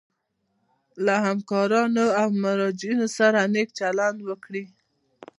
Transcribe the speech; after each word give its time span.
له 1.05 1.15
همکارانو 1.27 2.05
او 2.21 2.29
مراجعینو 2.43 3.07
سره 3.17 3.39
نیک 3.53 3.69
چلند 3.79 4.17
وکړي. 4.29 4.63